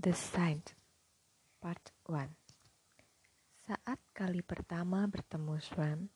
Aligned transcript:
The 0.00 0.16
Saint 0.16 0.64
Part 1.60 1.92
1 2.08 2.32
Saat 3.68 4.00
kali 4.16 4.40
pertama 4.40 5.04
bertemu 5.04 5.60
Swan, 5.60 6.08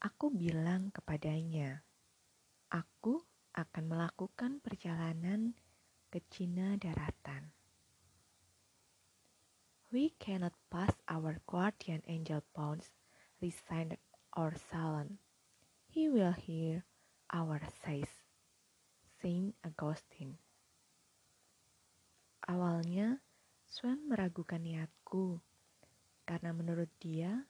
aku 0.00 0.32
bilang 0.32 0.88
kepadanya, 0.88 1.84
aku 2.72 3.20
akan 3.52 3.84
melakukan 3.92 4.64
perjalanan 4.64 5.52
ke 6.08 6.24
Cina 6.32 6.80
daratan. 6.80 7.52
We 9.92 10.16
cannot 10.16 10.56
pass 10.72 10.96
our 11.04 11.44
guardian 11.44 12.00
angel 12.08 12.40
pounds, 12.56 12.88
resigned 13.44 14.00
or 14.32 14.56
sullen. 14.72 15.20
He 15.92 16.08
will 16.08 16.32
hear 16.32 16.88
our 17.28 17.60
sighs. 17.84 18.24
Saint 19.20 19.52
Augustine 19.60 20.40
Awalnya, 22.44 23.24
Swan 23.64 24.04
meragukan 24.04 24.60
niatku 24.60 25.40
karena 26.28 26.52
menurut 26.52 26.92
dia 27.00 27.48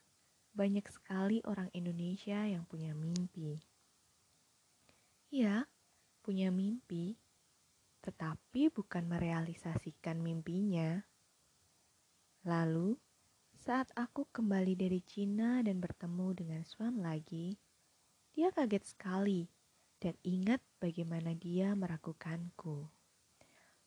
banyak 0.55 0.87
sekali 0.87 1.43
orang 1.43 1.67
Indonesia 1.75 2.47
yang 2.47 2.63
punya 2.71 2.95
mimpi. 2.95 3.59
Ya, 5.35 5.67
punya 6.23 6.55
mimpi, 6.55 7.19
tetapi 8.07 8.71
bukan 8.71 9.11
merealisasikan 9.11 10.23
mimpinya. 10.23 11.03
Lalu, 12.47 12.95
saat 13.59 13.91
aku 13.99 14.31
kembali 14.31 14.79
dari 14.79 15.03
Cina 15.03 15.59
dan 15.67 15.83
bertemu 15.83 16.29
dengan 16.39 16.63
Swan 16.63 17.03
lagi, 17.03 17.59
dia 18.31 18.55
kaget 18.55 18.85
sekali 18.87 19.51
dan 19.99 20.15
ingat 20.23 20.63
bagaimana 20.79 21.35
dia 21.35 21.75
meragukanku. 21.75 22.87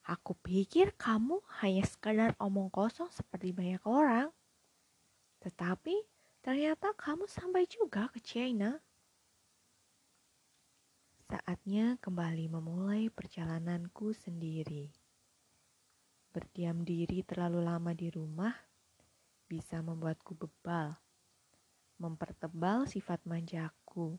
Aku 0.07 0.39
pikir 0.39 0.95
kamu 0.95 1.43
hanya 1.59 1.83
sekadar 1.83 2.31
omong 2.39 2.71
kosong 2.71 3.11
seperti 3.11 3.51
banyak 3.51 3.83
orang. 3.83 4.31
Tetapi 5.43 5.99
ternyata 6.39 6.95
kamu 6.95 7.27
sampai 7.27 7.67
juga 7.67 8.07
ke 8.15 8.23
China. 8.23 8.79
Saatnya 11.27 11.99
kembali 11.99 12.47
memulai 12.47 13.11
perjalananku 13.11 14.15
sendiri. 14.15 14.95
Berdiam 16.31 16.87
diri 16.87 17.27
terlalu 17.27 17.67
lama 17.67 17.91
di 17.91 18.07
rumah 18.07 18.55
bisa 19.51 19.83
membuatku 19.83 20.39
bebal, 20.39 20.95
mempertebal 21.99 22.87
sifat 22.87 23.19
manjaku. 23.27 24.15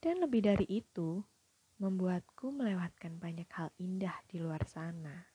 Dan 0.00 0.24
lebih 0.24 0.48
dari 0.48 0.64
itu, 0.64 1.20
membuatku 1.82 2.54
melewatkan 2.54 3.18
banyak 3.18 3.50
hal 3.50 3.74
indah 3.82 4.14
di 4.30 4.38
luar 4.38 4.62
sana. 4.70 5.26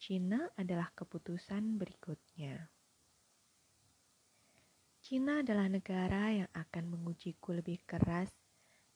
Cina 0.00 0.48
adalah 0.56 0.88
keputusan 0.96 1.76
berikutnya. 1.76 2.72
Cina 5.04 5.44
adalah 5.44 5.68
negara 5.68 6.32
yang 6.32 6.48
akan 6.56 6.88
mengujiku 6.88 7.52
lebih 7.52 7.84
keras 7.84 8.32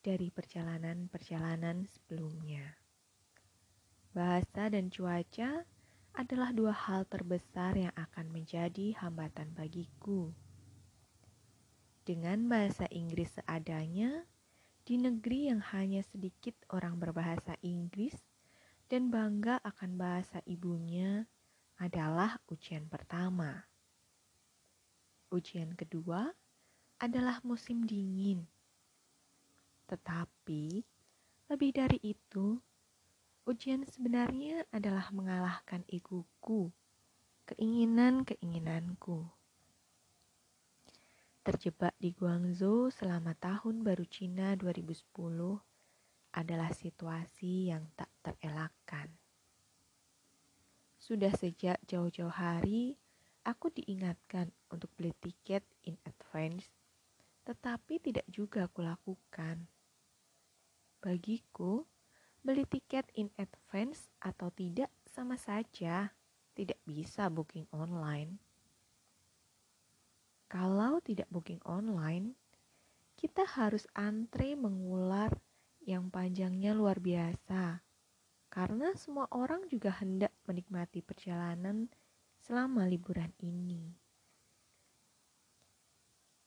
dari 0.01 0.33
perjalanan-perjalanan 0.33 1.85
sebelumnya. 1.93 2.73
Bahasa 4.17 4.73
dan 4.73 4.89
cuaca 4.89 5.69
adalah 6.17 6.57
dua 6.57 6.73
hal 6.73 7.05
terbesar 7.05 7.77
yang 7.77 7.93
akan 8.01 8.33
menjadi 8.33 8.97
hambatan 8.97 9.53
bagiku. 9.53 10.33
Dengan 12.09 12.49
bahasa 12.49 12.89
Inggris 12.89 13.37
seadanya, 13.37 14.25
di 14.85 15.01
negeri 15.01 15.49
yang 15.49 15.65
hanya 15.73 16.05
sedikit 16.05 16.53
orang 16.69 17.01
berbahasa 17.01 17.57
Inggris 17.65 18.13
dan 18.93 19.09
bangga 19.09 19.57
akan 19.65 19.97
bahasa 19.97 20.45
ibunya 20.45 21.25
adalah 21.81 22.37
ujian 22.53 22.87
pertama. 22.93 23.65
Ujian 25.33 25.73
kedua 25.73 26.29
adalah 27.01 27.41
musim 27.43 27.89
dingin. 27.89 28.45
Tetapi 29.89 30.85
lebih 31.49 31.71
dari 31.73 31.99
itu, 32.05 32.61
ujian 33.49 33.89
sebenarnya 33.89 34.69
adalah 34.69 35.09
mengalahkan 35.11 35.81
egoku, 35.89 36.69
keinginan-keinginanku. 37.49 39.34
Terjebak 41.45 41.93
di 42.01 42.17
Guangzhou 42.17 42.89
selama 42.89 43.37
tahun 43.37 43.85
baru 43.85 44.09
Cina 44.09 44.57
2010 44.57 45.13
adalah 46.33 46.73
situasi 46.73 47.69
yang 47.69 47.85
tak 47.93 48.09
terelakkan. 48.25 49.13
Sudah 50.97 51.37
sejak 51.37 51.85
jauh-jauh 51.85 52.33
hari, 52.33 52.97
aku 53.45 53.69
diingatkan 53.77 54.57
untuk 54.73 54.89
beli 54.97 55.13
tiket 55.21 55.61
in 55.85 56.01
advance, 56.09 56.73
tetapi 57.45 58.01
tidak 58.01 58.25
juga 58.33 58.65
kulakukan. 58.73 59.69
Bagiku, 61.05 61.85
beli 62.41 62.65
tiket 62.65 63.13
in 63.21 63.29
advance 63.37 64.09
atau 64.17 64.49
tidak 64.49 64.89
sama 65.13 65.37
saja, 65.37 66.09
tidak 66.57 66.81
bisa 66.89 67.29
booking 67.29 67.69
online. 67.69 68.44
Kalau 70.55 71.03
tidak 71.03 71.27
booking 71.35 71.59
online, 71.67 72.39
kita 73.19 73.43
harus 73.43 73.91
antre 73.91 74.55
mengular 74.55 75.35
yang 75.83 76.15
panjangnya 76.15 76.71
luar 76.71 77.03
biasa. 77.03 77.83
Karena 78.55 78.95
semua 78.95 79.27
orang 79.35 79.67
juga 79.67 79.91
hendak 79.99 80.31
menikmati 80.47 81.03
perjalanan 81.03 81.91
selama 82.39 82.87
liburan 82.87 83.35
ini. 83.43 83.99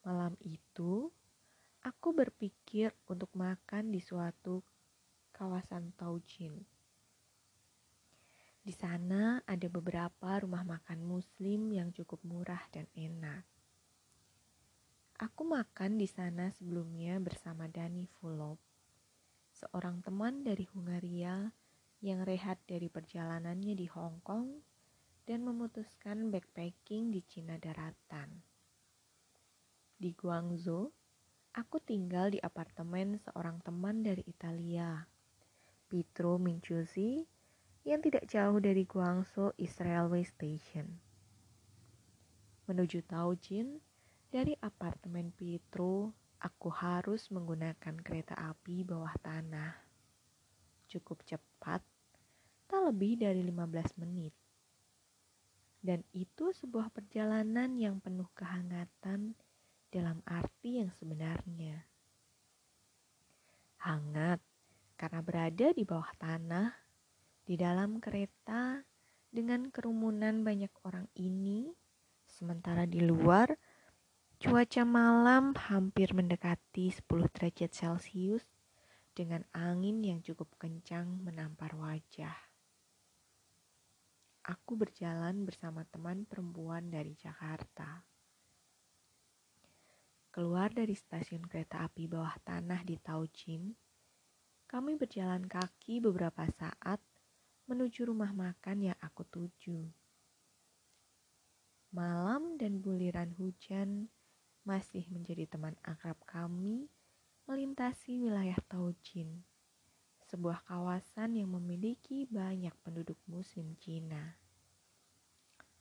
Malam 0.07 0.39
itu, 0.39 1.11
aku 1.83 2.15
berpikir 2.15 2.95
untuk 3.11 3.27
makan 3.35 3.91
di 3.91 3.99
suatu 3.99 4.63
kawasan 5.35 5.91
Taujin. 5.99 6.55
Di 8.63 8.71
sana 8.71 9.43
ada 9.43 9.67
beberapa 9.67 10.39
rumah 10.39 10.63
makan 10.63 11.03
muslim 11.03 11.75
yang 11.75 11.91
cukup 11.91 12.23
murah 12.23 12.63
dan 12.71 12.87
enak. 12.95 13.56
Aku 15.17 15.49
makan 15.49 15.97
di 15.97 16.05
sana 16.05 16.53
sebelumnya 16.53 17.17
bersama 17.17 17.65
Dani 17.65 18.05
Fulop, 18.05 18.61
seorang 19.49 20.05
teman 20.05 20.45
dari 20.45 20.69
Hungaria 20.69 21.49
yang 22.05 22.21
rehat 22.21 22.61
dari 22.69 22.85
perjalanannya 22.85 23.73
di 23.73 23.89
Hong 23.89 24.21
Kong 24.21 24.61
dan 25.25 25.41
memutuskan 25.41 26.29
backpacking 26.29 27.09
di 27.09 27.25
Cina 27.25 27.57
daratan. 27.57 28.45
Di 29.97 30.13
Guangzhou, 30.13 30.93
aku 31.57 31.81
tinggal 31.81 32.29
di 32.29 32.37
apartemen 32.37 33.17
seorang 33.17 33.57
teman 33.65 34.05
dari 34.05 34.21
Italia, 34.29 35.01
Pietro 35.89 36.37
Minciusi, 36.37 37.25
yang 37.89 38.05
tidak 38.05 38.29
jauh 38.29 38.61
dari 38.61 38.85
Guangzhou 38.85 39.49
East 39.57 39.81
Railway 39.81 40.21
Station. 40.21 41.01
Menuju 42.69 43.01
Taojin, 43.09 43.81
dari 44.27 44.51
apartemen 44.59 45.31
Pietro, 45.31 46.11
aku 46.43 46.67
harus 46.67 47.31
menggunakan 47.31 47.95
kereta 48.03 48.35
api 48.35 48.83
bawah 48.83 49.15
tanah. 49.23 49.71
Cukup 50.91 51.23
cepat, 51.23 51.79
tak 52.67 52.81
lebih 52.91 53.23
dari 53.23 53.39
15 53.39 54.03
menit. 54.03 54.35
Dan 55.79 56.03
itu 56.11 56.51
sebuah 56.51 56.91
perjalanan 56.91 57.79
yang 57.79 58.03
penuh 58.03 58.27
kehangatan 58.35 59.39
dalam 59.87 60.19
arti 60.27 60.83
yang 60.83 60.91
sebenarnya. 60.91 61.87
Hangat 63.87 64.43
karena 64.99 65.21
berada 65.23 65.67
di 65.71 65.87
bawah 65.87 66.11
tanah, 66.19 66.75
di 67.47 67.55
dalam 67.55 68.03
kereta 68.03 68.83
dengan 69.31 69.71
kerumunan 69.71 70.43
banyak 70.43 70.73
orang 70.83 71.07
ini, 71.15 71.71
sementara 72.27 72.83
di 72.83 72.99
luar 72.99 73.55
Cuaca 74.37 74.85
malam 74.85 75.57
hampir 75.57 76.13
mendekati 76.13 76.93
10 76.93 77.09
derajat 77.09 77.73
Celcius 77.73 78.45
dengan 79.17 79.41
angin 79.49 80.05
yang 80.05 80.21
cukup 80.21 80.45
kencang 80.61 81.09
menampar 81.25 81.73
wajah. 81.73 82.37
Aku 84.45 84.77
berjalan 84.77 85.41
bersama 85.41 85.89
teman 85.89 86.29
perempuan 86.29 86.85
dari 86.85 87.17
Jakarta. 87.17 88.05
Keluar 90.29 90.69
dari 90.69 90.93
stasiun 90.93 91.41
kereta 91.49 91.81
api 91.81 92.05
bawah 92.05 92.37
tanah 92.45 92.85
di 92.85 92.93
Taujin, 93.01 93.73
kami 94.69 95.01
berjalan 95.01 95.49
kaki 95.49 95.97
beberapa 95.97 96.45
saat 96.53 97.01
menuju 97.65 98.05
rumah 98.05 98.29
makan 98.37 98.93
yang 98.93 98.97
aku 99.01 99.25
tuju. 99.33 99.81
Malam 101.89 102.61
dan 102.61 102.85
buliran 102.85 103.33
hujan 103.33 104.13
masih 104.67 105.07
menjadi 105.07 105.47
teman 105.47 105.79
akrab 105.87 106.19
kami 106.27 106.91
melintasi 107.47 108.19
wilayah 108.19 108.59
Taujin 108.67 109.47
sebuah 110.27 110.67
kawasan 110.67 111.39
yang 111.39 111.55
memiliki 111.55 112.27
banyak 112.27 112.75
penduduk 112.83 113.15
Muslim 113.31 113.79
Cina. 113.79 114.35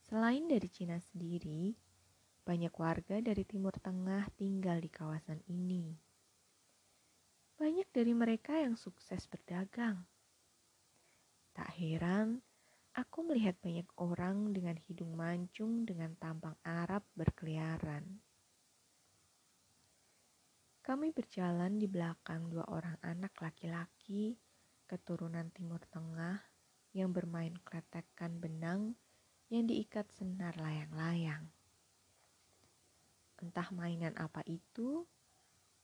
Selain 0.07 0.47
dari 0.47 0.71
Cina 0.71 1.03
sendiri, 1.03 1.75
banyak 2.47 2.71
warga 2.79 3.19
dari 3.19 3.43
Timur 3.43 3.75
Tengah 3.75 4.31
tinggal 4.39 4.79
di 4.79 4.87
kawasan 4.87 5.43
ini. 5.51 5.91
Banyak 7.59 7.91
dari 7.91 8.15
mereka 8.15 8.55
yang 8.55 8.79
sukses 8.79 9.27
berdagang. 9.27 10.07
Tak 11.51 11.75
heran, 11.75 12.39
aku 12.95 13.27
melihat 13.27 13.59
banyak 13.59 13.89
orang 13.99 14.55
dengan 14.55 14.79
hidung 14.87 15.11
mancung 15.11 15.83
dengan 15.83 16.15
tampang 16.15 16.55
Arab 16.63 17.03
berkeliaran. 17.19 18.26
Kami 20.87 21.11
berjalan 21.11 21.75
di 21.75 21.83
belakang 21.83 22.47
dua 22.47 22.63
orang 22.71 22.95
anak 23.03 23.35
laki-laki 23.43 24.39
keturunan 24.87 25.51
Timur 25.51 25.83
Tengah 25.83 26.39
yang 26.95 27.11
bermain 27.11 27.51
kletekan 27.59 28.39
benang 28.39 28.95
yang 29.51 29.67
diikat 29.67 30.07
senar 30.15 30.55
layang-layang. 30.55 31.43
Entah 33.43 33.67
mainan 33.75 34.15
apa 34.15 34.39
itu, 34.47 35.03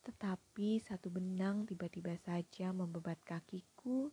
tetapi 0.08 0.80
satu 0.80 1.12
benang 1.12 1.68
tiba-tiba 1.68 2.16
saja 2.24 2.72
membebat 2.72 3.20
kakiku 3.28 4.08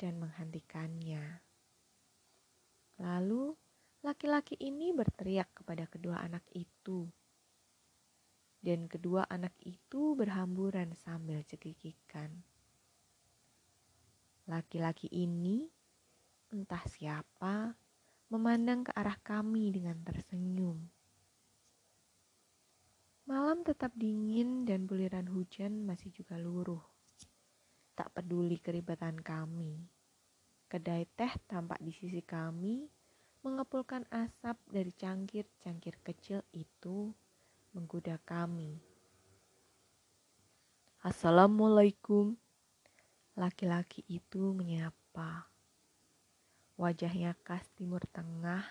dan 0.00 0.16
menghentikannya. 0.16 1.44
Lalu, 2.96 3.52
laki-laki 4.00 4.56
ini 4.56 4.96
berteriak 4.96 5.52
kepada 5.52 5.84
kedua 5.84 6.24
anak 6.24 6.48
itu 6.56 7.12
dan 8.60 8.86
kedua 8.86 9.24
anak 9.28 9.56
itu 9.64 10.12
berhamburan 10.12 10.92
sambil 10.92 11.40
cekikikan. 11.44 12.44
Laki-laki 14.44 15.08
ini, 15.08 15.68
entah 16.52 16.84
siapa, 16.84 17.72
memandang 18.28 18.84
ke 18.84 18.92
arah 18.92 19.16
kami 19.24 19.72
dengan 19.72 19.96
tersenyum. 20.04 20.76
Malam 23.30 23.62
tetap 23.62 23.94
dingin 23.94 24.66
dan 24.66 24.90
buliran 24.90 25.30
hujan 25.30 25.86
masih 25.86 26.10
juga 26.10 26.34
luruh. 26.34 26.82
Tak 27.94 28.10
peduli 28.10 28.58
keribatan 28.58 29.22
kami. 29.22 29.86
Kedai 30.66 31.06
teh 31.14 31.30
tampak 31.46 31.78
di 31.78 31.94
sisi 31.94 32.22
kami 32.22 32.90
mengepulkan 33.46 34.02
asap 34.10 34.58
dari 34.66 34.90
cangkir-cangkir 34.92 36.02
kecil 36.02 36.42
itu 36.52 37.14
menggoda 37.70 38.18
kami. 38.26 38.82
Assalamualaikum. 41.06 42.34
Laki-laki 43.38 44.02
itu 44.10 44.50
menyapa. 44.52 45.46
Wajahnya 46.74 47.38
khas 47.46 47.70
Timur 47.78 48.02
Tengah 48.10 48.66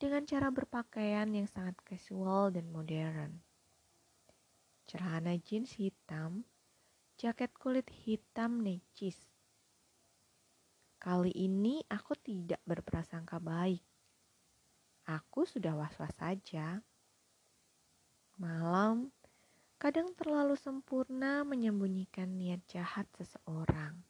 dengan 0.00 0.24
cara 0.24 0.48
berpakaian 0.48 1.28
yang 1.28 1.44
sangat 1.44 1.76
casual 1.84 2.50
dan 2.50 2.72
modern. 2.72 3.36
Celana 4.88 5.36
jeans 5.38 5.76
hitam, 5.76 6.42
jaket 7.20 7.52
kulit 7.54 7.86
hitam 7.92 8.64
necis. 8.64 9.18
Kali 10.98 11.34
ini 11.36 11.84
aku 11.86 12.16
tidak 12.16 12.62
berprasangka 12.64 13.38
baik. 13.38 13.82
Aku 15.06 15.44
sudah 15.44 15.74
was-was 15.74 16.14
saja 16.14 16.80
Malam 18.40 19.12
kadang 19.76 20.14
terlalu 20.16 20.56
sempurna 20.56 21.44
menyembunyikan 21.44 22.32
niat 22.38 22.64
jahat 22.70 23.04
seseorang. 23.18 24.00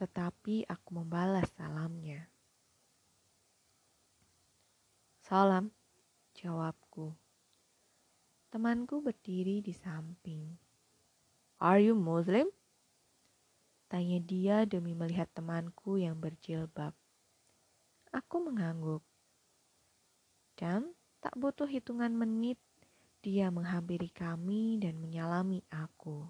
Tetapi 0.00 0.64
aku 0.64 0.90
membalas 0.96 1.52
salamnya. 1.52 2.32
Salam, 5.20 5.68
jawabku. 6.32 7.12
Temanku 8.52 9.00
berdiri 9.00 9.60
di 9.60 9.72
samping. 9.72 10.56
Are 11.60 11.80
you 11.80 11.96
Muslim? 11.96 12.48
Tanya 13.92 14.18
dia 14.24 14.64
demi 14.64 14.96
melihat 14.96 15.28
temanku 15.36 16.00
yang 16.00 16.16
berjilbab. 16.16 16.96
Aku 18.12 18.44
mengangguk. 18.44 19.04
Dan 20.56 20.96
tak 21.22 21.38
butuh 21.38 21.70
hitungan 21.70 22.10
menit 22.10 22.58
dia 23.22 23.54
menghampiri 23.54 24.10
kami 24.10 24.82
dan 24.82 24.98
menyalami 24.98 25.62
aku. 25.70 26.26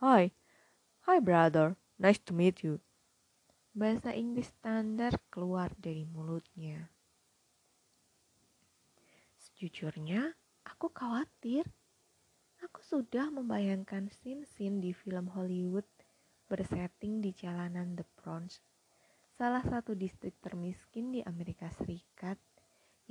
Hai, 0.00 0.32
hai 1.04 1.18
brother, 1.20 1.76
nice 2.00 2.18
to 2.24 2.32
meet 2.32 2.64
you. 2.64 2.80
Bahasa 3.76 4.16
Inggris 4.16 4.48
standar 4.48 5.20
keluar 5.28 5.68
dari 5.76 6.08
mulutnya. 6.08 6.88
Sejujurnya, 9.36 10.32
aku 10.64 10.88
khawatir. 10.88 11.68
Aku 12.64 12.80
sudah 12.80 13.28
membayangkan 13.28 14.08
scene-scene 14.08 14.80
di 14.80 14.96
film 14.96 15.28
Hollywood 15.36 15.84
bersetting 16.52 17.24
di 17.24 17.32
jalanan 17.32 17.96
The 17.96 18.04
Bronx, 18.16 18.60
salah 19.40 19.64
satu 19.64 19.96
distrik 19.96 20.36
termiskin 20.44 21.08
di 21.08 21.24
Amerika 21.24 21.72
Serikat 21.72 22.36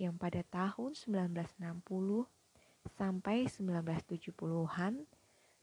yang 0.01 0.17
pada 0.17 0.41
tahun 0.49 0.97
1960 0.97 1.61
sampai 2.97 3.45
1970-an 3.45 5.05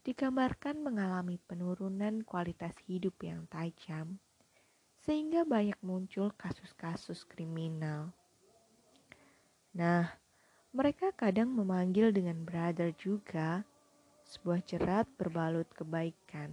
digambarkan 0.07 0.79
mengalami 0.79 1.43
penurunan 1.51 2.23
kualitas 2.23 2.79
hidup 2.87 3.19
yang 3.27 3.51
tajam 3.51 4.23
sehingga 5.03 5.43
banyak 5.43 5.77
muncul 5.83 6.31
kasus-kasus 6.39 7.27
kriminal. 7.27 8.15
Nah, 9.75 10.15
mereka 10.71 11.11
kadang 11.17 11.51
memanggil 11.51 12.15
dengan 12.15 12.47
brother 12.47 12.95
juga 12.95 13.67
sebuah 14.29 14.61
jerat 14.69 15.09
berbalut 15.17 15.67
kebaikan. 15.73 16.53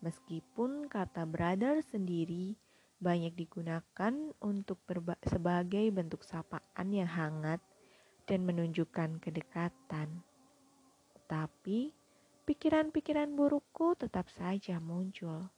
Meskipun 0.00 0.88
kata 0.88 1.28
brother 1.28 1.84
sendiri 1.84 2.56
banyak 2.96 3.36
digunakan 3.36 4.14
untuk 4.40 4.80
sebagai 5.26 5.84
bentuk 5.92 6.24
sapaan 6.24 6.88
yang 6.88 7.08
hangat 7.08 7.60
dan 8.24 8.48
menunjukkan 8.48 9.20
kedekatan. 9.20 10.24
Tetapi 11.12 11.92
pikiran-pikiran 12.48 13.34
burukku 13.36 13.94
tetap 14.00 14.26
saja 14.32 14.80
muncul. 14.80 15.52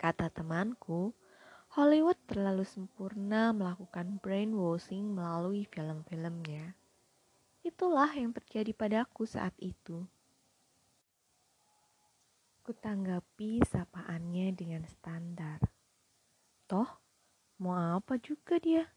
Kata 0.00 0.32
temanku, 0.32 1.14
Hollywood 1.72 2.18
terlalu 2.28 2.66
sempurna 2.66 3.54
melakukan 3.54 4.18
brainwashing 4.20 5.14
melalui 5.14 5.64
film-filmnya. 5.70 6.74
Itulah 7.62 8.10
yang 8.12 8.34
terjadi 8.34 8.74
padaku 8.74 9.22
saat 9.24 9.54
itu. 9.62 10.02
Kutanggapi 12.66 13.62
sapaannya 13.62 14.54
dengan 14.54 14.82
standar. 14.90 15.81
Toh, 16.72 16.88
mau 17.60 18.00
apa 18.00 18.16
juga 18.16 18.56
dia? 18.56 18.88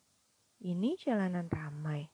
Ini 0.63 0.95
jalanan 0.95 1.51
ramai. 1.51 2.07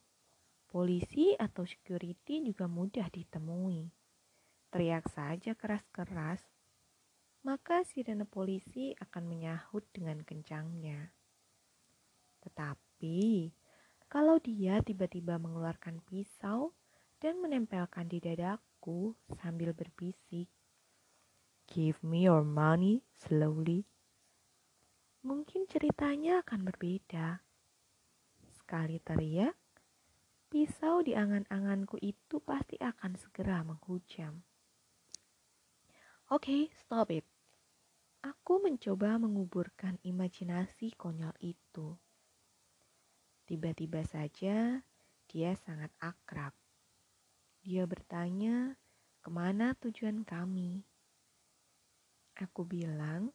Polisi 0.65 1.37
atau 1.37 1.69
security 1.69 2.41
juga 2.41 2.65
mudah 2.65 3.05
ditemui. 3.13 3.85
Teriak 4.73 5.05
saja 5.13 5.53
keras-keras, 5.53 6.41
maka 7.45 7.85
sirene 7.85 8.25
polisi 8.25 8.97
akan 8.97 9.21
menyahut 9.29 9.85
dengan 9.93 10.25
kencangnya. 10.25 11.13
Tetapi, 12.41 13.53
kalau 14.09 14.41
dia 14.41 14.81
tiba-tiba 14.81 15.37
mengeluarkan 15.37 16.01
pisau 16.09 16.73
dan 17.21 17.37
menempelkan 17.37 18.09
di 18.09 18.17
dadaku 18.17 19.13
sambil 19.37 19.77
berbisik, 19.77 20.49
Give 21.69 22.01
me 22.01 22.25
your 22.25 22.41
money 22.41 23.05
slowly 23.13 23.90
mungkin 25.21 25.69
ceritanya 25.69 26.41
akan 26.41 26.65
berbeda. 26.65 27.45
Sekali 28.57 28.97
teriak, 29.01 29.57
pisau 30.49 31.05
di 31.05 31.13
angan-anganku 31.13 32.01
itu 32.01 32.41
pasti 32.41 32.77
akan 32.81 33.13
segera 33.17 33.61
menghujam. 33.61 34.41
Oke, 36.31 36.47
okay, 36.47 36.61
stop 36.73 37.11
it. 37.11 37.27
Aku 38.21 38.61
mencoba 38.61 39.17
menguburkan 39.17 39.97
imajinasi 40.05 40.93
konyol 40.93 41.33
itu. 41.41 41.97
Tiba-tiba 43.49 44.05
saja 44.05 44.85
dia 45.27 45.51
sangat 45.57 45.89
akrab. 45.97 46.53
Dia 47.65 47.83
bertanya, 47.89 48.77
ke 49.21 49.29
mana 49.29 49.73
tujuan 49.77 50.23
kami? 50.25 50.85
Aku 52.37 52.65
bilang, 52.65 53.33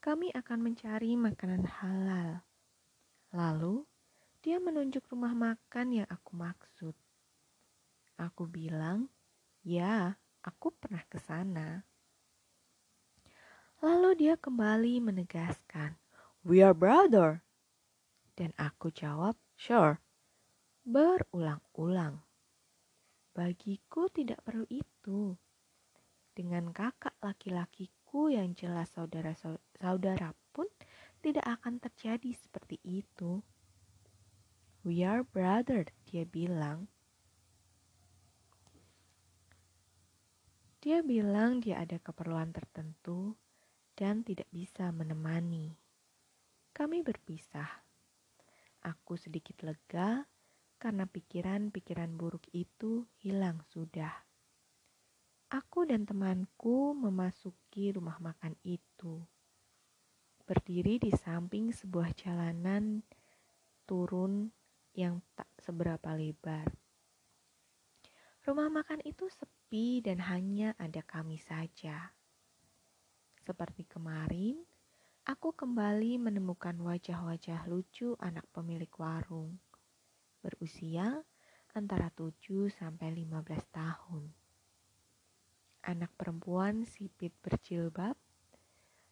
kami 0.00 0.32
akan 0.32 0.64
mencari 0.64 1.12
makanan 1.12 1.68
halal. 1.68 2.40
Lalu, 3.36 3.84
dia 4.40 4.56
menunjuk 4.56 5.04
rumah 5.12 5.36
makan 5.36 5.92
yang 5.92 6.08
aku 6.08 6.32
maksud. 6.40 6.96
Aku 8.16 8.48
bilang, 8.48 9.12
ya, 9.60 10.16
aku 10.40 10.72
pernah 10.72 11.04
ke 11.04 11.20
sana. 11.20 11.84
Lalu 13.84 14.24
dia 14.24 14.40
kembali 14.40 15.04
menegaskan, 15.04 16.00
"We 16.48 16.64
are 16.64 16.72
brother." 16.72 17.44
Dan 18.40 18.56
aku 18.56 18.88
jawab, 18.88 19.36
"Sure." 19.52 20.00
Berulang-ulang. 20.80 22.24
Bagiku 23.36 24.08
tidak 24.08 24.40
perlu 24.48 24.64
itu. 24.72 25.36
Dengan 26.32 26.72
kakak 26.72 27.20
laki-lakiku 27.20 28.32
yang 28.32 28.56
jelas 28.56 28.96
saudara-saudara 28.96 29.69
pun 30.52 30.68
tidak 31.24 31.44
akan 31.60 31.80
terjadi 31.80 32.36
seperti 32.36 32.76
itu. 32.84 33.40
We 34.84 35.04
are 35.04 35.24
brother, 35.24 35.88
dia 36.08 36.24
bilang. 36.24 36.88
Dia 40.80 41.04
bilang 41.04 41.60
dia 41.60 41.84
ada 41.84 42.00
keperluan 42.00 42.56
tertentu 42.56 43.36
dan 43.92 44.24
tidak 44.24 44.48
bisa 44.48 44.88
menemani. 44.88 45.76
Kami 46.72 47.04
berpisah. 47.04 47.68
Aku 48.80 49.20
sedikit 49.20 49.60
lega 49.60 50.24
karena 50.80 51.04
pikiran-pikiran 51.04 52.16
buruk 52.16 52.48
itu 52.56 53.04
hilang 53.20 53.60
sudah. 53.68 54.24
Aku 55.52 55.84
dan 55.84 56.08
temanku 56.08 56.96
memasuki 56.96 57.92
rumah 57.92 58.16
makan 58.16 58.56
itu. 58.64 59.20
Berdiri 60.50 60.98
di 60.98 61.14
samping 61.14 61.70
sebuah 61.70 62.10
jalanan 62.10 63.06
turun 63.86 64.50
yang 64.98 65.22
tak 65.38 65.46
seberapa 65.62 66.10
lebar. 66.18 66.66
Rumah 68.42 68.66
makan 68.66 68.98
itu 69.06 69.30
sepi 69.30 70.02
dan 70.02 70.18
hanya 70.26 70.74
ada 70.74 71.06
kami 71.06 71.38
saja. 71.38 72.10
Seperti 73.46 73.86
kemarin, 73.86 74.58
aku 75.22 75.54
kembali 75.54 76.18
menemukan 76.18 76.74
wajah-wajah 76.82 77.70
lucu 77.70 78.18
anak 78.18 78.50
pemilik 78.50 78.90
warung. 78.98 79.54
Berusia 80.42 81.22
antara 81.78 82.10
7 82.10 82.66
sampai 82.74 83.14
15 83.22 83.70
tahun. 83.70 84.34
Anak 85.86 86.10
perempuan 86.18 86.82
sipit 86.82 87.30
berjilbab, 87.38 88.18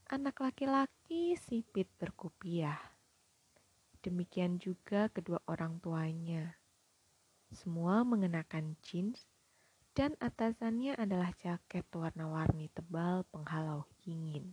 anak 0.08 0.40
laki-laki 0.40 1.36
sipit 1.36 1.92
berkupiah. 2.00 2.80
Demikian 4.00 4.56
juga 4.56 5.12
kedua 5.12 5.36
orang 5.44 5.76
tuanya 5.84 6.56
semua 7.52 8.04
mengenakan 8.04 8.76
jeans 8.84 9.24
dan 9.96 10.12
atasannya 10.20 10.96
adalah 11.00 11.32
jaket 11.36 11.84
warna-warni 11.92 12.68
tebal 12.72 13.24
penghalau 13.32 13.88
dingin. 14.04 14.52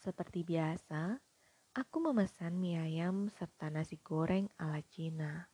Seperti 0.00 0.40
biasa, 0.40 1.20
aku 1.76 1.96
memesan 2.00 2.56
mie 2.56 2.80
ayam 2.80 3.28
serta 3.28 3.68
nasi 3.68 4.00
goreng 4.00 4.48
ala 4.56 4.80
Cina. 4.88 5.52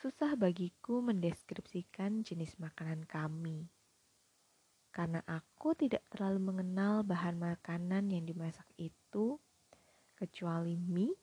Susah 0.00 0.32
bagiku 0.40 1.04
mendeskripsikan 1.04 2.24
jenis 2.24 2.56
makanan 2.56 3.04
kami. 3.04 3.68
Karena 4.90 5.22
aku 5.26 5.78
tidak 5.78 6.02
terlalu 6.10 6.50
mengenal 6.50 7.06
bahan 7.06 7.38
makanan 7.38 8.10
yang 8.10 8.26
dimasak 8.26 8.66
itu, 8.74 9.38
kecuali 10.18 10.74
mie, 10.74 11.14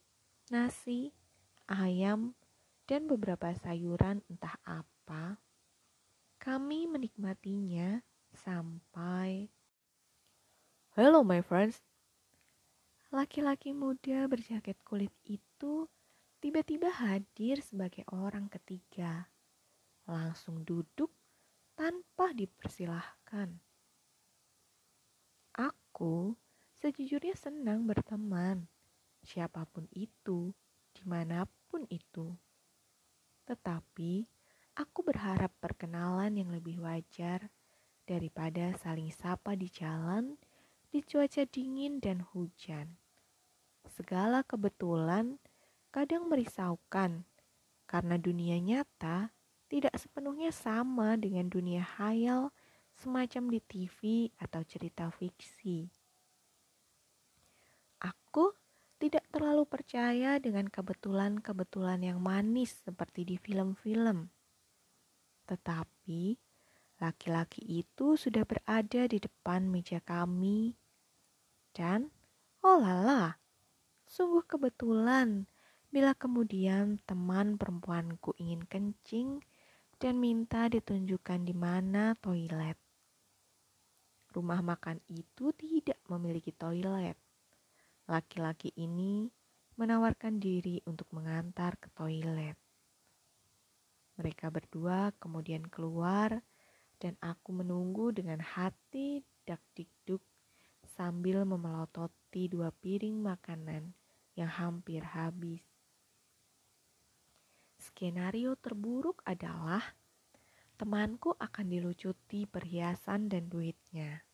nasi, 0.50 1.12
ayam, 1.68 2.32
dan 2.88 3.06
beberapa 3.12 3.52
sayuran 3.52 4.24
entah 4.32 4.56
apa, 4.64 5.36
kami 6.40 6.88
menikmatinya 6.88 8.00
sampai 8.32 9.52
Hello 10.98 11.22
my 11.22 11.46
friends. 11.46 11.84
Laki-laki 13.14 13.70
muda 13.70 14.26
berjaket 14.26 14.82
kulit 14.82 15.14
itu 15.30 15.86
tiba-tiba 16.42 16.90
hadir 16.90 17.62
sebagai 17.62 18.02
orang 18.10 18.50
ketiga. 18.50 19.30
Langsung 20.10 20.66
duduk 20.66 21.14
tanpa 21.78 22.34
dipersilahkan. 22.34 23.54
Aku 25.54 26.34
sejujurnya 26.82 27.38
senang 27.38 27.86
berteman, 27.86 28.66
siapa 29.22 29.70
pun 29.70 29.86
itu, 29.94 30.58
di 30.90 31.06
mana 31.06 31.46
pun 31.70 31.86
itu. 31.94 32.34
Tetapi 33.46 34.26
aku 34.74 35.00
berharap 35.06 35.54
perkenalan 35.62 36.34
yang 36.34 36.50
lebih 36.50 36.82
wajar 36.82 37.54
daripada 38.10 38.74
saling 38.82 39.14
sapa 39.14 39.54
di 39.54 39.70
jalan 39.70 40.34
di 40.90 41.06
cuaca 41.06 41.46
dingin 41.46 42.02
dan 42.02 42.26
hujan. 42.34 42.98
Segala 43.86 44.42
kebetulan 44.42 45.38
kadang 45.94 46.26
merisaukan 46.26 47.22
karena 47.86 48.18
dunia 48.18 48.58
nyata 48.58 49.37
tidak 49.68 49.96
sepenuhnya 50.00 50.52
sama 50.56 51.20
dengan 51.20 51.52
dunia 51.52 51.84
hayal 52.00 52.56
semacam 52.96 53.44
di 53.52 53.60
TV 53.62 54.00
atau 54.40 54.64
cerita 54.64 55.12
fiksi. 55.12 55.92
Aku 58.02 58.56
tidak 58.98 59.28
terlalu 59.30 59.70
percaya 59.70 60.42
dengan 60.42 60.66
kebetulan-kebetulan 60.72 62.02
yang 62.02 62.20
manis 62.24 62.82
seperti 62.82 63.28
di 63.28 63.36
film-film. 63.38 64.34
Tetapi 65.46 66.24
laki-laki 66.98 67.62
itu 67.62 68.18
sudah 68.18 68.42
berada 68.42 69.06
di 69.06 69.22
depan 69.22 69.70
meja 69.70 70.02
kami 70.02 70.74
dan 71.78 72.10
oh 72.66 72.82
lala, 72.82 73.38
sungguh 74.10 74.42
kebetulan 74.50 75.46
bila 75.94 76.18
kemudian 76.18 76.98
teman 77.06 77.56
perempuanku 77.56 78.34
ingin 78.42 78.66
kencing 78.66 79.46
dan 79.98 80.22
minta 80.22 80.70
ditunjukkan 80.70 81.46
di 81.46 81.54
mana 81.58 82.14
toilet. 82.18 82.78
Rumah 84.34 84.62
makan 84.62 85.02
itu 85.10 85.50
tidak 85.58 85.98
memiliki 86.08 86.54
toilet 86.54 87.18
laki-laki 88.08 88.72
ini 88.80 89.28
menawarkan 89.76 90.40
diri 90.40 90.80
untuk 90.88 91.12
mengantar 91.12 91.76
ke 91.76 91.92
toilet. 91.92 92.56
Mereka 94.16 94.48
berdua 94.50 95.12
kemudian 95.20 95.68
keluar 95.68 96.40
dan 96.98 97.14
aku 97.22 97.54
menunggu 97.54 98.16
dengan 98.16 98.42
hati 98.42 99.22
dak-dikduk 99.44 100.24
sambil 100.88 101.44
memelototi 101.44 102.50
dua 102.50 102.72
piring 102.74 103.22
makanan 103.22 103.94
yang 104.40 104.50
hampir 104.50 105.04
habis. 105.04 105.67
Skenario 107.88 108.60
terburuk 108.60 109.24
adalah 109.24 109.80
temanku 110.76 111.32
akan 111.40 111.66
dilucuti 111.72 112.44
perhiasan 112.44 113.32
dan 113.32 113.48
duitnya. 113.48 114.28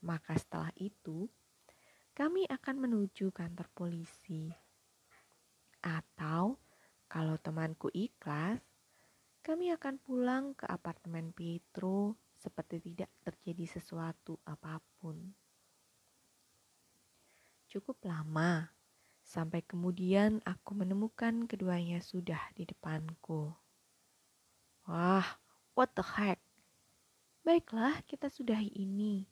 Maka 0.00 0.40
setelah 0.40 0.72
itu, 0.80 1.28
kami 2.16 2.48
akan 2.48 2.76
menuju 2.80 3.36
kantor 3.36 3.68
polisi. 3.76 4.48
Atau 5.84 6.56
kalau 7.04 7.36
temanku 7.36 7.92
ikhlas, 7.92 8.64
kami 9.44 9.76
akan 9.76 10.00
pulang 10.00 10.56
ke 10.56 10.64
apartemen 10.64 11.36
Pietro 11.36 12.16
seperti 12.40 12.80
tidak 12.80 13.12
terjadi 13.20 13.76
sesuatu 13.76 14.40
apa 14.48 14.80
pun. 14.96 15.20
Cukup 17.68 18.00
lama 18.08 18.79
sampai 19.30 19.62
kemudian 19.62 20.42
aku 20.42 20.74
menemukan 20.74 21.46
keduanya 21.46 22.02
sudah 22.02 22.42
di 22.58 22.66
depanku. 22.66 23.54
Wah, 24.90 25.38
what 25.78 25.94
the 25.94 26.02
heck? 26.02 26.42
Baiklah, 27.46 28.02
kita 28.10 28.26
sudahi 28.26 28.74
ini. 28.74 29.30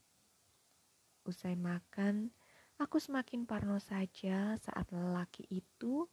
Usai 1.27 1.59
makan, 1.59 2.31
Aku 2.79 3.03
semakin 3.03 3.43
parno 3.43 3.83
saja 3.83 4.55
saat 4.55 4.87
lelaki 4.95 5.43
itu 5.51 6.07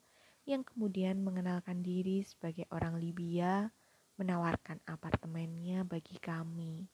yang 0.50 0.66
kemudian 0.66 1.22
mengenalkan 1.22 1.86
diri 1.86 2.26
sebagai 2.26 2.66
orang 2.74 2.98
Libya 2.98 3.70
menawarkan 4.18 4.82
apartemennya 4.90 5.86
bagi 5.86 6.18
kami. 6.18 6.90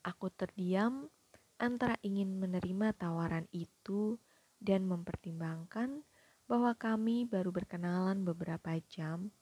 Aku 0.00 0.32
terdiam 0.32 1.12
antara 1.60 2.00
ingin 2.00 2.40
menerima 2.40 2.96
tawaran 2.96 3.44
itu 3.52 4.16
dan 4.60 4.86
mempertimbangkan 4.86 6.04
bahwa 6.44 6.76
kami 6.76 7.24
baru 7.24 7.50
berkenalan 7.50 8.22
beberapa 8.22 8.76
jam 8.90 9.32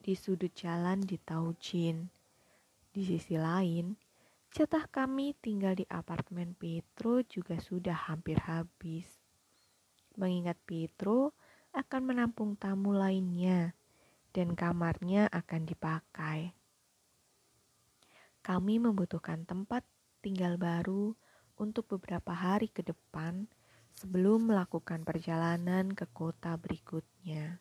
di 0.00 0.16
sudut 0.16 0.50
jalan 0.56 1.04
di 1.04 1.20
Taujin. 1.20 2.08
Di 2.90 3.06
sisi 3.06 3.38
lain, 3.38 3.94
Jatah 4.50 4.90
kami 4.90 5.30
tinggal 5.38 5.78
di 5.78 5.86
apartemen 5.86 6.58
Petro 6.58 7.22
juga 7.22 7.54
sudah 7.62 8.10
hampir 8.10 8.34
habis. 8.50 9.06
Mengingat 10.18 10.58
Petro 10.66 11.38
akan 11.70 12.02
menampung 12.02 12.58
tamu 12.58 12.90
lainnya 12.90 13.78
dan 14.34 14.58
kamarnya 14.58 15.30
akan 15.30 15.62
dipakai. 15.70 16.50
kami 18.40 18.80
membutuhkan 18.80 19.44
tempat 19.44 19.84
tinggal 20.24 20.56
baru 20.56 21.14
untuk 21.60 21.84
beberapa 21.92 22.32
hari 22.32 22.72
ke 22.72 22.80
depan 22.80 23.44
sebelum 23.92 24.48
melakukan 24.48 25.04
perjalanan 25.04 25.92
ke 25.92 26.08
kota 26.08 26.56
berikutnya. 26.56 27.60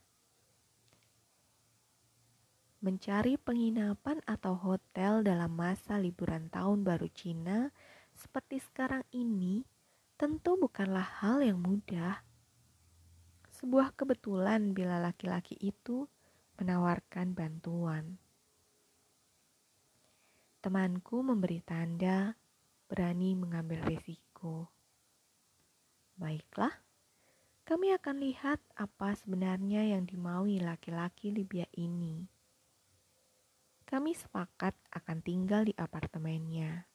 Mencari 2.80 3.36
penginapan 3.36 4.24
atau 4.24 4.56
hotel 4.56 5.20
dalam 5.20 5.52
masa 5.52 6.00
liburan 6.00 6.48
tahun 6.48 6.88
baru 6.88 7.12
Cina 7.12 7.76
seperti 8.16 8.64
sekarang 8.64 9.04
ini 9.12 9.68
tentu 10.16 10.56
bukanlah 10.56 11.20
hal 11.20 11.44
yang 11.44 11.60
mudah. 11.60 12.24
Sebuah 13.60 13.92
kebetulan 14.00 14.72
bila 14.72 15.04
laki-laki 15.04 15.60
itu 15.60 16.08
menawarkan 16.56 17.36
bantuan. 17.36 18.16
Temanku 20.64 21.20
memberi 21.20 21.60
tanda 21.64 22.36
berani 22.90 23.38
mengambil 23.38 23.86
risiko. 23.86 24.66
Baiklah, 26.18 26.74
kami 27.70 27.94
akan 27.94 28.18
lihat 28.26 28.58
apa 28.74 29.14
sebenarnya 29.14 29.94
yang 29.94 30.10
dimaui 30.10 30.58
laki-laki 30.58 31.30
Libya 31.30 31.70
ini. 31.78 32.26
Kami 33.86 34.18
sepakat 34.18 34.74
akan 34.90 35.22
tinggal 35.22 35.70
di 35.70 35.74
apartemennya. 35.78 36.90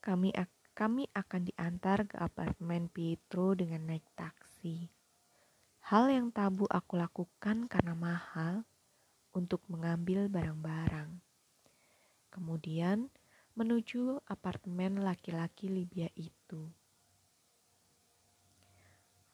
Kami 0.00 0.30
kami 0.72 1.10
akan 1.12 1.42
diantar 1.50 2.08
ke 2.08 2.16
apartemen 2.16 2.88
Pietro 2.88 3.52
dengan 3.58 3.90
naik 3.90 4.06
taksi. 4.14 4.88
Hal 5.90 6.08
yang 6.14 6.30
tabu 6.30 6.70
aku 6.70 6.94
lakukan 6.94 7.66
karena 7.66 7.92
mahal 7.98 8.62
untuk 9.34 9.60
mengambil 9.66 10.30
barang-barang. 10.30 11.29
Kemudian 12.30 13.10
menuju 13.58 14.22
apartemen 14.30 15.02
laki-laki 15.02 15.66
Libya 15.66 16.08
itu. 16.14 16.70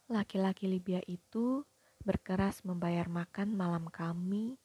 Laki-laki 0.08 0.66
Libya 0.66 1.04
itu 1.04 1.62
berkeras 2.02 2.62
membayar 2.62 3.10
makan 3.10 3.52
malam 3.58 3.90
kami 3.90 4.56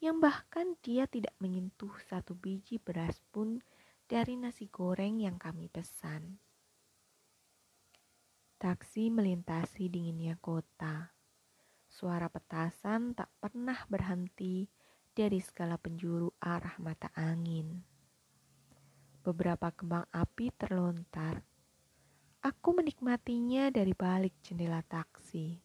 yang 0.00 0.20
bahkan 0.20 0.76
dia 0.84 1.08
tidak 1.08 1.32
menyentuh 1.40 1.92
satu 2.08 2.36
biji 2.36 2.76
beras 2.80 3.20
pun 3.32 3.60
dari 4.06 4.36
nasi 4.36 4.68
goreng 4.68 5.20
yang 5.20 5.40
kami 5.40 5.68
pesan. 5.68 6.40
Taksi 8.56 9.12
melintasi 9.12 9.92
dinginnya 9.92 10.40
kota. 10.40 11.12
Suara 11.84 12.32
petasan 12.32 13.12
tak 13.12 13.28
pernah 13.36 13.76
berhenti 13.88 14.64
dari 15.16 15.40
segala 15.40 15.80
penjuru 15.80 16.28
arah 16.44 16.76
mata 16.76 17.08
angin. 17.16 17.80
Beberapa 19.24 19.72
kembang 19.72 20.04
api 20.12 20.52
terlontar 20.52 21.40
Aku 22.46 22.78
menikmatinya 22.78 23.74
dari 23.74 23.90
balik 23.90 24.38
jendela 24.38 24.78
taksi. 24.86 25.58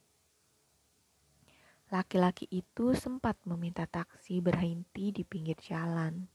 Laki-laki 1.93 2.50
itu 2.50 2.98
sempat 2.98 3.38
meminta 3.46 3.86
taksi 3.86 4.41
berhenti 4.41 5.13
di 5.13 5.22
pinggir 5.22 5.62
jalan. 5.62 6.25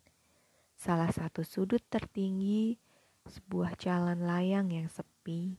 Salah 0.78 1.10
satu 1.10 1.42
sudut 1.42 1.82
tertinggi 1.90 2.78
sebuah 3.26 3.74
jalan 3.74 4.22
layang 4.22 4.70
yang 4.70 4.86
sepi, 4.86 5.58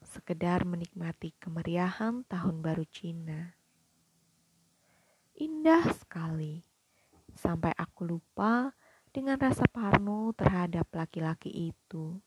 sekedar 0.00 0.64
menikmati 0.64 1.36
kemeriahan 1.36 2.24
tahun 2.24 2.64
baru 2.64 2.88
Cina. 2.88 3.60
Indah 5.36 5.84
sekali, 6.00 6.64
sampai 7.34 7.74
aku 7.74 8.06
lupa 8.06 8.72
dengan 9.14 9.38
rasa 9.38 9.66
parno 9.70 10.34
terhadap 10.34 10.90
laki-laki 10.90 11.70
itu. 11.70 12.18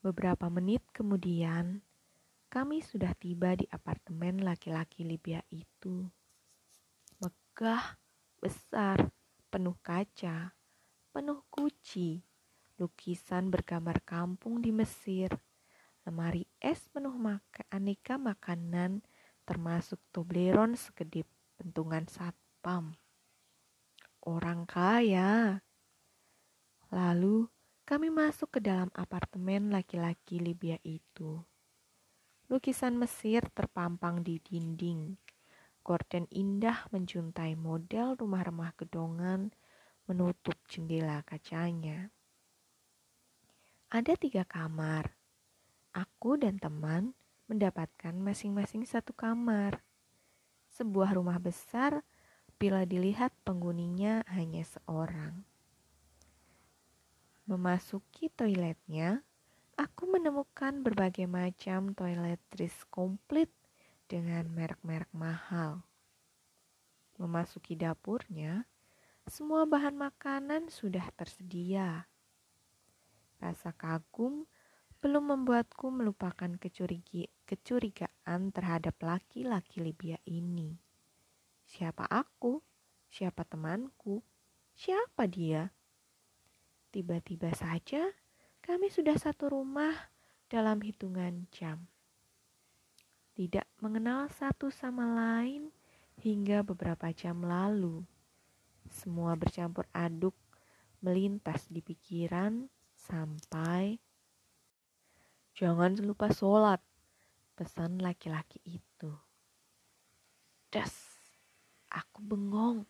Beberapa 0.00 0.48
menit 0.48 0.80
kemudian, 0.96 1.84
kami 2.48 2.80
sudah 2.82 3.12
tiba 3.14 3.52
di 3.54 3.68
apartemen 3.68 4.42
laki-laki 4.42 5.04
Libya 5.04 5.44
itu. 5.52 6.08
Megah, 7.20 8.00
besar, 8.40 9.12
penuh 9.52 9.76
kaca, 9.84 10.56
penuh 11.12 11.44
kuci, 11.52 12.24
lukisan 12.80 13.52
bergambar 13.52 14.00
kampung 14.02 14.64
di 14.64 14.72
Mesir, 14.72 15.36
lemari 16.08 16.48
es 16.58 16.88
penuh 16.88 17.12
aneka 17.68 18.16
makanan 18.16 19.04
termasuk 19.44 20.00
Toblerone 20.08 20.80
sekedip 20.80 21.28
pentungan 21.60 22.08
satpam. 22.60 22.92
Orang 24.20 24.68
kaya. 24.68 25.64
Lalu 26.92 27.48
kami 27.88 28.12
masuk 28.12 28.52
ke 28.52 28.60
dalam 28.60 28.92
apartemen 28.92 29.72
laki-laki 29.72 30.36
Libya 30.36 30.76
itu. 30.84 31.40
Lukisan 32.52 33.00
Mesir 33.00 33.48
terpampang 33.56 34.20
di 34.20 34.36
dinding. 34.44 35.16
Gorden 35.80 36.28
indah 36.28 36.84
menjuntai 36.92 37.56
model 37.56 38.20
rumah-rumah 38.20 38.76
gedongan 38.76 39.56
menutup 40.04 40.60
jendela 40.68 41.24
kacanya. 41.24 42.12
Ada 43.88 44.20
tiga 44.20 44.44
kamar. 44.44 45.16
Aku 45.96 46.36
dan 46.36 46.60
teman 46.60 47.16
mendapatkan 47.48 48.12
masing-masing 48.12 48.84
satu 48.84 49.16
kamar. 49.16 49.80
Sebuah 50.68 51.16
rumah 51.16 51.40
besar 51.40 52.04
bila 52.60 52.84
dilihat 52.84 53.32
penghuninya 53.40 54.20
hanya 54.28 54.60
seorang. 54.68 55.48
Memasuki 57.48 58.28
toiletnya, 58.28 59.24
aku 59.80 60.04
menemukan 60.04 60.84
berbagai 60.84 61.24
macam 61.24 61.96
toiletries 61.96 62.76
komplit 62.92 63.48
dengan 64.12 64.44
merek-merek 64.52 65.08
mahal. 65.16 65.80
Memasuki 67.16 67.80
dapurnya, 67.80 68.68
semua 69.24 69.64
bahan 69.64 69.96
makanan 69.96 70.68
sudah 70.68 71.08
tersedia. 71.16 72.12
Rasa 73.40 73.72
kagum 73.72 74.44
belum 75.00 75.32
membuatku 75.32 75.88
melupakan 75.88 76.60
kecurigaan 77.48 78.52
terhadap 78.52 79.00
laki-laki 79.00 79.80
Libya 79.80 80.20
ini. 80.28 80.89
Siapa 81.70 82.02
aku? 82.10 82.58
Siapa 83.06 83.46
temanku? 83.46 84.18
Siapa 84.74 85.30
dia? 85.30 85.70
Tiba-tiba 86.90 87.54
saja 87.54 88.10
kami 88.58 88.90
sudah 88.90 89.14
satu 89.14 89.54
rumah 89.54 89.94
dalam 90.50 90.82
hitungan 90.82 91.46
jam. 91.54 91.86
Tidak 93.38 93.78
mengenal 93.78 94.26
satu 94.34 94.74
sama 94.74 95.06
lain 95.14 95.70
hingga 96.18 96.66
beberapa 96.66 97.14
jam 97.14 97.46
lalu. 97.46 98.02
Semua 98.90 99.38
bercampur 99.38 99.86
aduk 99.94 100.34
melintas 100.98 101.70
di 101.70 101.78
pikiran 101.80 102.66
sampai 102.98 104.02
Jangan 105.60 105.98
lupa 106.00 106.32
sholat, 106.32 106.80
pesan 107.52 108.00
laki-laki 108.00 108.64
itu. 108.64 109.12
Das, 110.72 111.09
aku 111.90 112.22
bengong. 112.22 112.86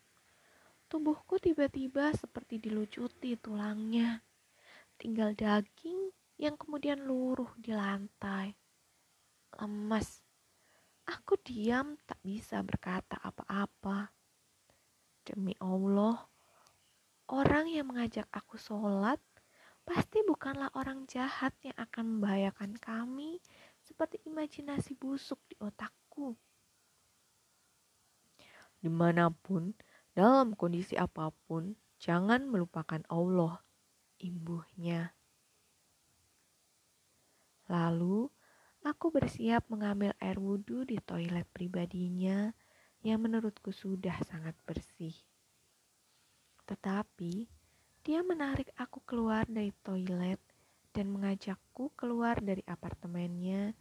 Tubuhku 0.90 1.40
tiba-tiba 1.40 2.12
seperti 2.12 2.60
dilucuti 2.60 3.34
tulangnya. 3.40 4.20
Tinggal 5.00 5.32
daging 5.32 6.12
yang 6.36 6.60
kemudian 6.60 7.04
luruh 7.08 7.48
di 7.56 7.72
lantai. 7.72 8.52
Lemas. 9.56 10.20
Aku 11.08 11.40
diam 11.40 11.98
tak 12.06 12.20
bisa 12.22 12.60
berkata 12.62 13.18
apa-apa. 13.18 14.12
Demi 15.24 15.56
Allah, 15.58 16.16
orang 17.30 17.70
yang 17.70 17.90
mengajak 17.90 18.26
aku 18.30 18.58
sholat 18.58 19.18
pasti 19.86 20.22
bukanlah 20.22 20.70
orang 20.78 21.06
jahat 21.10 21.54
yang 21.66 21.74
akan 21.74 22.18
membahayakan 22.18 22.78
kami 22.78 23.42
seperti 23.82 24.22
imajinasi 24.26 24.94
busuk 24.94 25.38
di 25.50 25.58
otakku. 25.58 26.38
Di 28.80 28.88
mana 28.88 29.28
pun, 29.28 29.76
dalam 30.16 30.56
kondisi 30.56 30.96
apa 30.96 31.28
pun, 31.44 31.76
jangan 32.00 32.48
melupakan 32.48 33.04
Allah, 33.12 33.60
imbuhnya. 34.18 35.12
Lalu, 37.68 38.26
aku 38.82 39.12
bersiap 39.12 39.68
mengambil 39.68 40.16
air 40.18 40.40
wudhu 40.40 40.88
di 40.88 40.96
toilet 40.98 41.46
pribadinya 41.52 42.50
yang 43.04 43.20
menurutku 43.20 43.70
sudah 43.70 44.16
sangat 44.26 44.56
bersih. 44.64 45.14
Tetapi, 46.64 47.46
dia 48.00 48.24
menarik 48.24 48.72
aku 48.80 49.04
keluar 49.04 49.44
dari 49.44 49.76
toilet 49.84 50.40
dan 50.90 51.12
mengajakku 51.12 51.92
keluar 51.94 52.40
dari 52.40 52.64
apartemennya 52.66 53.76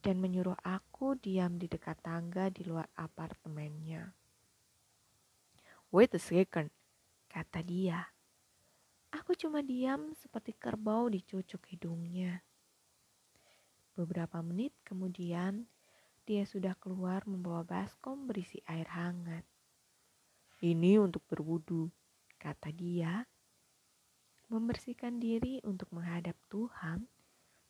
dan 0.00 0.20
menyuruh 0.20 0.56
aku 0.62 1.16
diam 1.18 1.58
di 1.60 1.68
dekat 1.68 2.00
tangga 2.00 2.48
di 2.48 2.64
luar 2.64 2.88
apartemennya. 2.96 4.23
Wait 5.94 6.10
a 6.10 6.18
second, 6.18 6.74
kata 7.30 7.62
dia. 7.62 8.10
Aku 9.14 9.38
cuma 9.38 9.62
diam 9.62 10.10
seperti 10.18 10.50
kerbau 10.50 11.06
dicucuk 11.06 11.62
hidungnya. 11.70 12.42
Beberapa 13.94 14.42
menit 14.42 14.74
kemudian, 14.82 15.70
dia 16.26 16.42
sudah 16.50 16.74
keluar 16.82 17.22
membawa 17.30 17.62
baskom 17.62 18.26
berisi 18.26 18.58
air 18.66 18.90
hangat. 18.90 19.46
Ini 20.66 20.98
untuk 20.98 21.22
berwudu, 21.30 21.86
kata 22.42 22.74
dia. 22.74 23.30
Membersihkan 24.50 25.22
diri 25.22 25.62
untuk 25.62 25.94
menghadap 25.94 26.34
Tuhan 26.50 27.06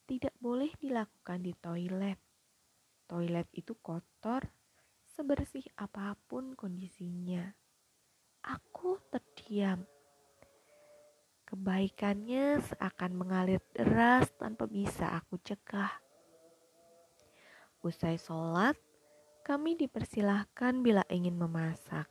tidak 0.09 0.33
boleh 0.41 0.73
dilakukan 0.81 1.45
di 1.45 1.53
toilet. 1.61 2.17
Toilet 3.05 3.53
itu 3.53 3.77
kotor, 3.85 4.49
sebersih 5.13 5.69
apa 5.77 6.17
pun 6.25 6.57
kondisinya. 6.57 7.53
Aku 8.45 9.01
terdiam. 9.55 9.87
Kebaikannya 11.47 12.59
seakan 12.59 13.15
mengalir 13.15 13.63
deras 13.71 14.27
tanpa 14.35 14.67
bisa 14.67 15.15
aku 15.15 15.39
cegah. 15.47 15.95
Usai 17.79 18.19
sholat, 18.19 18.75
kami 19.47 19.79
dipersilahkan 19.79 20.83
bila 20.83 21.07
ingin 21.07 21.39
memasak. 21.39 22.11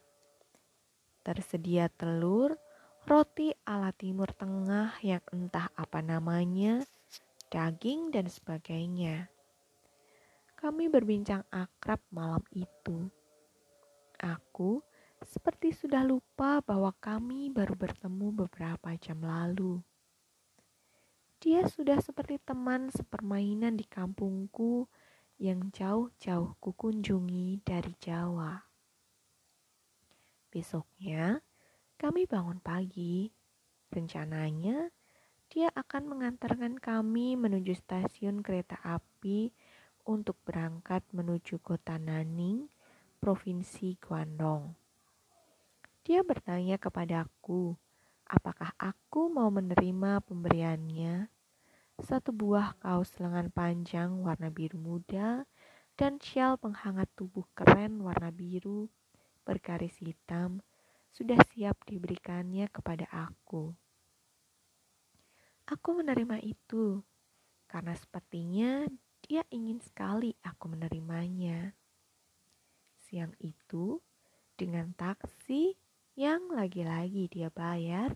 Tersedia 1.27 1.91
telur, 1.91 2.55
roti 3.03 3.51
ala 3.67 3.91
timur 3.91 4.31
tengah 4.31 4.95
yang 5.03 5.23
entah 5.35 5.67
apa 5.75 5.99
namanya, 5.99 6.79
daging, 7.51 8.07
dan 8.15 8.31
sebagainya. 8.31 9.27
Kami 10.55 10.87
berbincang 10.87 11.43
akrab 11.51 11.99
malam 12.07 12.39
itu. 12.55 13.11
Aku 14.23 14.79
seperti 15.25 15.71
sudah 15.71 16.03
lupa 16.03 16.59
bahwa 16.63 16.91
kami 16.99 17.49
baru 17.49 17.75
bertemu 17.75 18.45
beberapa 18.45 18.93
jam 18.99 19.23
lalu. 19.23 19.79
Dia 21.43 21.67
sudah 21.67 21.99
seperti 21.99 22.39
teman 22.39 22.87
sepermainan 22.87 23.75
di 23.75 23.83
kampungku 23.83 24.87
yang 25.41 25.71
jauh-jauh 25.75 26.55
kukunjungi 26.63 27.59
dari 27.67 27.91
Jawa. 27.99 28.63
Besoknya, 30.47 31.43
kami 31.99 32.23
bangun 32.23 32.63
pagi. 32.63 33.27
Rencananya, 33.91 34.87
dia 35.51 35.69
akan 35.73 36.15
mengantarkan 36.15 36.79
kami 36.79 37.35
menuju 37.35 37.75
stasiun 37.75 38.39
kereta 38.39 38.79
api 38.81 39.51
untuk 40.07 40.39
berangkat 40.47 41.03
menuju 41.11 41.59
kota 41.59 41.99
Naning, 41.99 42.71
Provinsi 43.19 43.99
Guangdong. 43.99 44.82
Dia 46.03 46.19
bertanya 46.19 46.75
kepadaku, 46.75 47.79
apakah 48.27 48.75
aku 48.75 49.31
mau 49.31 49.47
menerima 49.47 50.19
pemberiannya 50.27 51.31
satu 52.03 52.35
buah 52.35 52.75
kaos 52.81 53.15
lengan 53.23 53.47
panjang 53.53 54.11
warna 54.19 54.51
biru 54.51 54.75
muda, 54.75 55.47
dan 55.95 56.19
syal 56.19 56.59
penghangat 56.59 57.07
tubuh 57.15 57.47
keren 57.55 58.03
warna 58.03 58.33
biru 58.33 58.91
bergaris 59.47 59.95
hitam 60.01 60.59
sudah 61.13 61.37
siap 61.53 61.79
diberikannya 61.85 62.65
kepada 62.67 63.05
aku. 63.13 63.71
Aku 65.69 65.89
menerima 65.95 66.41
itu 66.43 66.99
karena 67.69 67.95
sepertinya 67.95 68.83
dia 69.23 69.45
ingin 69.53 69.79
sekali 69.79 70.35
aku 70.43 70.73
menerimanya. 70.73 71.71
Siang 73.07 73.37
itu, 73.39 74.01
dengan 74.57 74.91
taksi 74.97 75.77
yang 76.13 76.53
lagi-lagi 76.53 77.25
dia 77.25 77.49
bayar, 77.49 78.13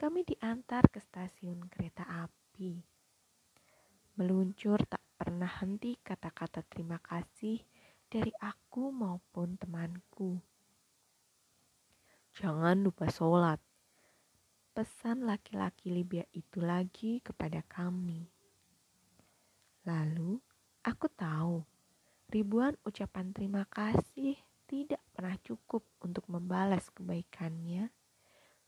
kami 0.00 0.24
diantar 0.24 0.88
ke 0.88 0.96
stasiun 0.96 1.60
kereta 1.68 2.00
api. 2.24 2.80
Meluncur 4.16 4.80
tak 4.88 5.04
pernah 5.20 5.50
henti 5.60 6.00
kata-kata 6.00 6.64
terima 6.64 6.96
kasih 6.96 7.60
dari 8.08 8.32
aku 8.40 8.88
maupun 8.88 9.60
temanku. 9.60 10.40
Jangan 12.32 12.80
lupa 12.80 13.12
sholat. 13.12 13.60
Pesan 14.72 15.28
laki-laki 15.28 15.92
Libya 15.92 16.24
itu 16.32 16.64
lagi 16.64 17.20
kepada 17.20 17.60
kami. 17.68 18.24
Lalu, 19.84 20.40
aku 20.80 21.06
tahu 21.12 21.60
ribuan 22.32 22.72
ucapan 22.88 23.36
terima 23.36 23.68
kasih 23.68 24.47
tidak 24.68 25.00
pernah 25.16 25.34
cukup 25.40 25.82
untuk 26.04 26.28
membalas 26.28 26.92
kebaikannya, 26.92 27.88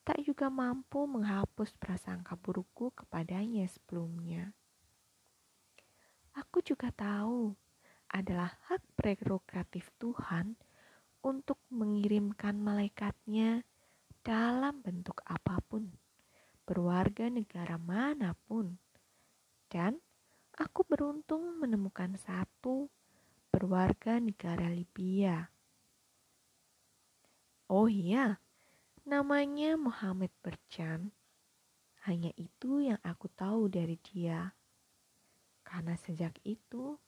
tak 0.01 0.25
juga 0.25 0.49
mampu 0.49 1.05
menghapus 1.05 1.77
prasangka 1.77 2.35
burukku 2.41 2.91
kepadanya 2.97 3.69
sebelumnya. 3.69 4.57
Aku 6.41 6.65
juga 6.65 6.89
tahu 6.89 7.53
adalah 8.11 8.57
hak 8.73 8.81
prerogatif 8.97 9.93
Tuhan 10.01 10.57
untuk 11.21 11.61
mengirimkan 11.69 12.57
malaikatnya 12.57 13.63
dalam 14.25 14.81
bentuk 14.81 15.21
apa 15.29 15.61
pun, 15.69 15.93
berwarga 16.65 17.29
negara 17.29 17.77
mana 17.77 18.33
pun. 18.49 18.81
Dan 19.69 20.01
aku 20.57 20.83
beruntung 20.89 21.61
menemukan 21.61 22.17
satu 22.17 22.89
berwarga 23.53 24.19
negara 24.19 24.67
Libya. 24.67 25.60
Oh 27.71 27.87
iya, 27.87 28.43
namanya 29.07 29.79
Muhammad 29.79 30.35
Berjan. 30.43 31.15
Hanya 32.03 32.35
itu 32.35 32.83
yang 32.83 32.99
aku 33.07 33.31
tahu 33.31 33.71
dari 33.71 33.95
dia 34.03 34.51
karena 35.63 35.95
sejak 35.95 36.35
itu 36.43 36.99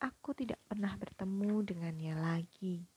aku 0.00 0.32
tidak 0.32 0.56
pernah 0.64 0.96
bertemu 0.96 1.60
dengannya 1.68 2.16
lagi. 2.16 2.88